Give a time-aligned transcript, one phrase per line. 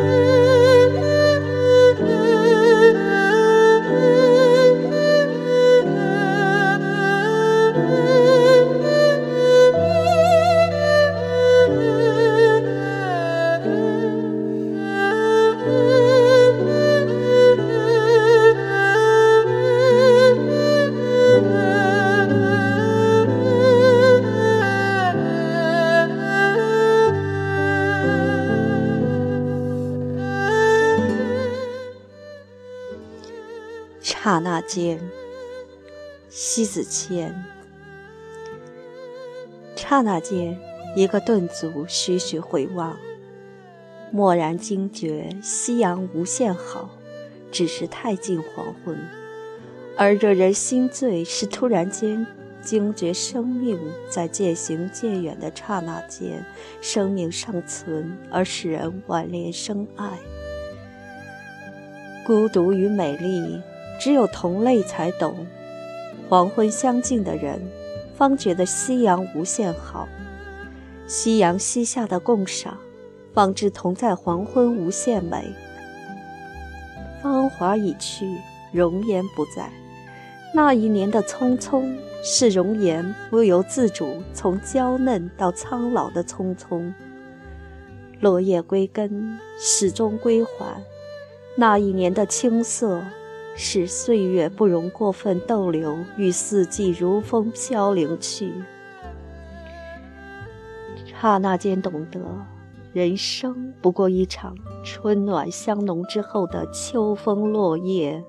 [0.00, 0.31] you.
[34.24, 35.00] 刹那间，
[36.28, 37.44] 西子谦。
[39.74, 40.56] 刹那间，
[40.94, 42.96] 一个顿足，徐徐回望，
[44.12, 46.90] 蓦然惊觉夕阳无限好，
[47.50, 48.96] 只是太近黄昏。
[49.96, 52.24] 而惹人心醉，是突然间
[52.60, 53.76] 惊觉生命
[54.08, 56.46] 在渐行渐远的刹那间，
[56.80, 60.16] 生命尚存，而使人挽恋生爱。
[62.24, 63.60] 孤独与美丽。
[64.00, 65.46] 只有同类才懂，
[66.28, 67.60] 黄昏相近的人，
[68.16, 70.08] 方觉得夕阳无限好；
[71.06, 72.76] 夕阳西下的共赏，
[73.32, 75.54] 方知同在黄昏无限美。
[77.22, 78.26] 芳华已去，
[78.72, 79.70] 容颜不在，
[80.52, 86.92] 那一年的匆匆，是容颜不由自主从娇嫩到苍老的匆匆。
[88.20, 90.82] 落叶归根，始终归还，
[91.56, 93.00] 那一年的青涩。
[93.54, 98.52] 使岁月不容过分逗留，与四季如风飘零去。
[101.20, 102.20] 刹那间懂得，
[102.92, 108.24] 人生不过一场春暖香浓之后的秋风落叶。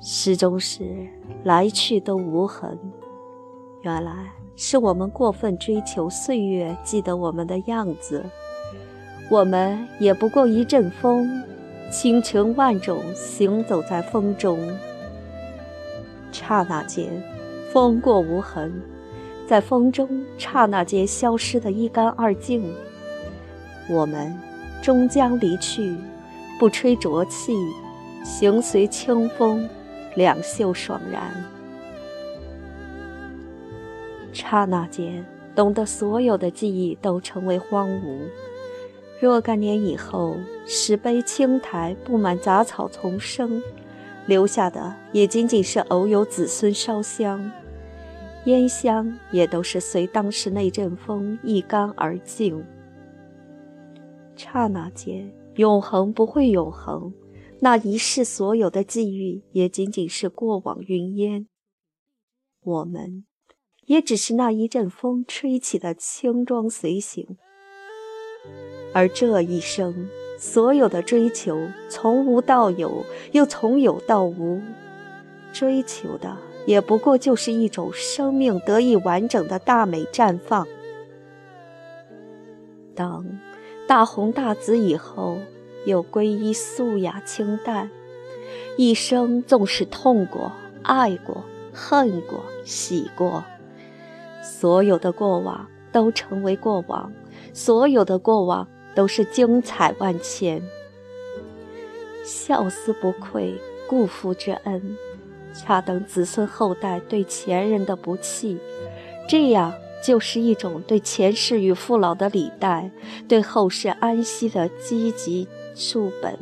[0.00, 1.08] 始终是
[1.42, 2.78] 来去都无痕，
[3.80, 8.24] 原来是我们过分追求岁月记得我们的样子。
[9.28, 11.42] 我们也不过一阵风。
[11.90, 14.58] 倾城万种，行走在风中。
[16.32, 17.06] 刹那间，
[17.72, 18.72] 风过无痕，
[19.46, 22.74] 在风中，刹那间消失的一干二净。
[23.88, 24.36] 我们
[24.82, 25.96] 终将离去，
[26.58, 27.54] 不吹浊气，
[28.24, 29.68] 行随清风，
[30.16, 31.22] 两袖爽然。
[34.32, 35.24] 刹那间，
[35.54, 38.18] 懂得所有的记忆都成为荒芜。
[39.18, 43.62] 若干年以后，石碑青苔布满杂草丛生，
[44.26, 47.50] 留下的也仅仅是偶有子孙烧香，
[48.44, 52.62] 烟香也都是随当时那阵风一干而尽。
[54.36, 57.14] 刹那间，永恒不会永恒，
[57.60, 61.46] 那一世所有的际遇也仅仅是过往云烟。
[62.62, 63.24] 我们，
[63.86, 67.38] 也只是那一阵风吹起的轻装随行。
[68.96, 70.08] 而这一生，
[70.38, 74.62] 所有的追求，从无到有，又从有到无，
[75.52, 76.34] 追求的
[76.64, 80.66] 也不过就是一种生命得以完整的大美绽放。
[82.94, 83.38] 等
[83.86, 85.36] 大红大紫以后，
[85.84, 87.90] 又归依素雅清淡。
[88.78, 90.50] 一生纵使痛过、
[90.82, 93.44] 爱过、恨过、喜过，
[94.42, 97.12] 所有的过往都成为过往，
[97.52, 98.66] 所有的过往。
[98.96, 100.60] 都是精彩万千，
[102.24, 103.54] 孝思不愧
[103.86, 104.96] 故父之恩，
[105.54, 108.58] 恰等子孙后代对前人的不弃，
[109.28, 112.90] 这样就是一种对前世与父老的礼待，
[113.28, 116.38] 对后世安息的积极树本。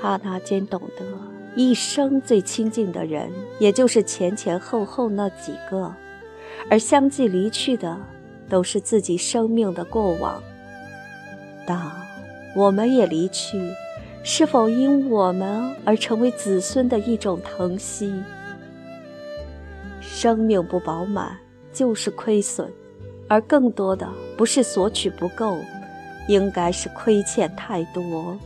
[0.00, 1.04] 刹那间懂得，
[1.54, 5.94] 一生最亲近的人，也就是前前后后那几个，
[6.70, 7.98] 而相继离去的。
[8.48, 10.42] 都是自己生命的过往。
[11.66, 11.92] 当
[12.54, 13.72] 我们也离去，
[14.22, 18.12] 是否因我们而成为子孙的一种疼惜？
[20.00, 21.36] 生命不饱满
[21.72, 22.72] 就是亏损，
[23.28, 25.58] 而更多的不是索取不够，
[26.28, 28.38] 应该是亏欠太多。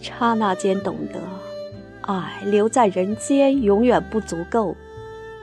[0.00, 1.20] 刹那间懂得，
[2.02, 4.76] 爱留在人间永远不足够，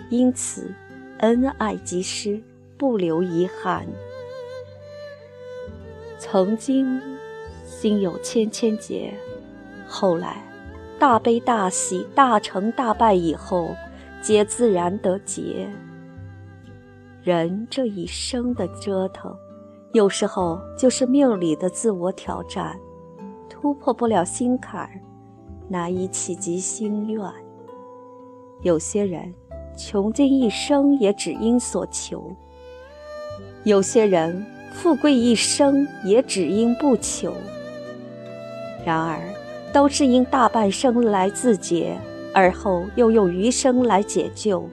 [0.10, 0.74] 因此
[1.20, 2.42] 恩爱即失。
[2.82, 3.86] 不留遗憾。
[6.18, 7.00] 曾经
[7.64, 9.14] 心有千千结，
[9.88, 10.44] 后来
[10.98, 13.76] 大悲大喜、大成大败以后，
[14.20, 15.70] 皆自然得结。
[17.22, 19.32] 人这一生的折腾，
[19.94, 22.80] 有时候就是命里的自我挑战，
[23.48, 25.00] 突破不了心坎儿，
[25.70, 27.24] 难以企及心愿。
[28.64, 29.32] 有些人
[29.78, 32.36] 穷尽一生，也只因所求。
[33.64, 34.44] 有些人
[34.74, 37.32] 富贵一生也只因不求，
[38.84, 39.20] 然而
[39.72, 41.96] 都是因大半生来自劫，
[42.34, 44.68] 而后又用余生来解救。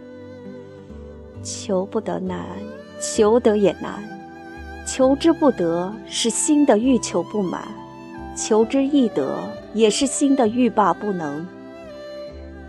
[1.43, 2.47] 求不得难，
[2.99, 4.03] 求得也难；
[4.87, 7.61] 求之不得，是心的欲求不满；
[8.35, 9.39] 求之易得，
[9.75, 11.47] 也是心的欲罢不能。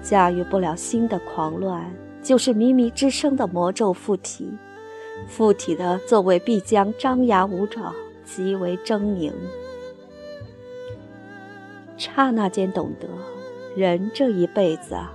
[0.01, 1.89] 驾驭不了心的狂乱，
[2.21, 4.51] 就是靡靡之声的魔咒附体。
[5.27, 7.93] 附体的作为必将张牙舞爪，
[8.23, 9.31] 极为狰狞。
[11.97, 13.07] 刹那间懂得，
[13.75, 15.13] 人这一辈子啊。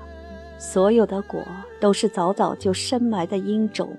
[0.58, 1.42] 所有的果
[1.80, 3.96] 都是早早就深埋的因种，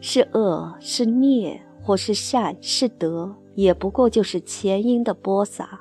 [0.00, 5.80] 是恶是孽，或是善是德，也不过就是前因的播撒，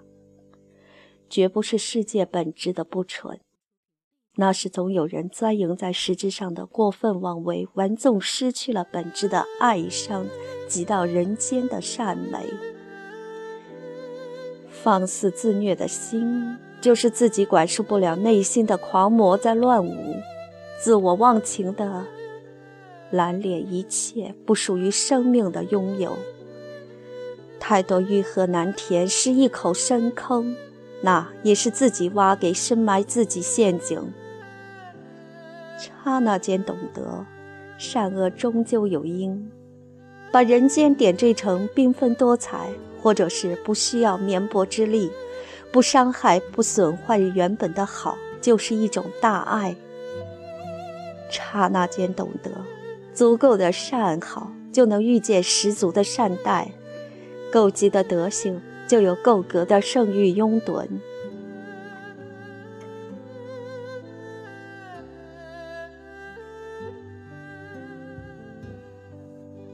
[1.29, 3.39] 绝不是世界本质的不纯。
[4.35, 10.25] 那是总有人钻营在实质上的过分妄为，玩纵失去了本质的爱伤，
[10.67, 12.45] 及到人间的善美，
[14.69, 16.57] 放肆自虐的心。
[16.81, 20.15] 就是自己管束不了内心的狂魔在乱舞，
[20.81, 22.05] 自我忘情的
[23.11, 26.17] 蓝脸一切不属于生命的拥有。
[27.59, 30.55] 太多欲壑难填是一口深坑，
[31.01, 34.13] 那也是自己挖给深埋自己陷阱。
[35.77, 37.25] 刹那间懂得，
[37.77, 39.49] 善恶终究有因，
[40.31, 45.11] 把人间点缀成缤纷多彩，或者是不需要绵薄之力。
[45.71, 49.75] 不伤害、不损坏原本的好，就是一种大爱。
[51.29, 52.49] 刹那间懂得，
[53.13, 56.71] 足够的善好，就能遇见十足的善待；
[57.51, 60.87] 够极的德行，就有够格的圣誉拥趸。